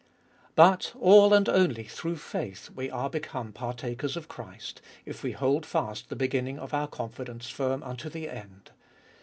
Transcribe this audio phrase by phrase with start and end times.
[0.55, 5.63] But, all and only through faith, we are become partakers of Christ, if we hold
[5.63, 8.71] fast the beginning of our confidence firm unto the end.